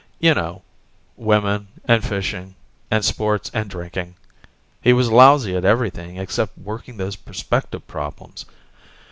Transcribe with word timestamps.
You 0.19 0.33
know... 0.33 0.63
women 1.15 1.67
and 1.85 2.03
fishing 2.03 2.55
and 2.89 3.05
sports 3.05 3.51
and 3.53 3.69
drinking; 3.69 4.15
he 4.81 4.93
was 4.93 5.11
lousy 5.11 5.55
at 5.55 5.63
everything 5.63 6.17
except 6.17 6.57
working 6.57 6.97
those 6.97 7.15
perspective 7.15 7.85
problems. 7.87 8.45